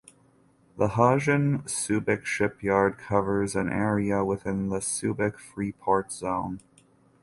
The 0.79 0.87
Hanjin 0.87 1.61
Subic 1.65 2.25
Shipyard 2.25 2.97
covers 2.97 3.55
an 3.55 3.69
area 3.69 4.21
of 4.21 4.25
within 4.25 4.69
the 4.69 4.79
Subic 4.79 5.37
Freeport 5.37 6.11
Zone. 6.11 6.59